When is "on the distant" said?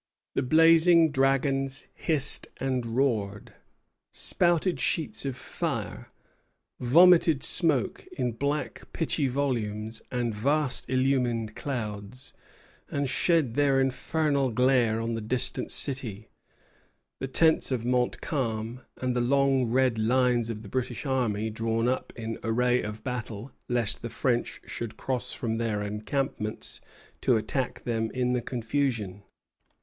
14.99-15.69